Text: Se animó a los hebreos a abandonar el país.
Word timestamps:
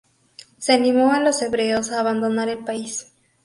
Se 0.57 0.73
animó 0.73 1.11
a 1.11 1.19
los 1.19 1.43
hebreos 1.43 1.91
a 1.91 1.99
abandonar 1.99 2.49
el 2.49 2.63
país. 2.63 3.13